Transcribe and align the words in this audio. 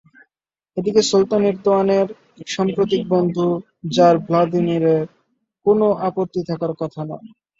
এদিকে 0.77 1.01
সুলতান 1.09 1.41
এরদোয়ানের 1.43 2.07
সাম্প্রতিক 2.47 3.01
বন্ধু 3.13 3.47
জার 3.91 4.15
ভ্লাদিমিরের 4.25 5.03
কোনো 5.65 5.85
আপত্তি 6.07 6.41
থাকার 6.49 6.73
কথা 6.81 7.01
নয়। 7.09 7.27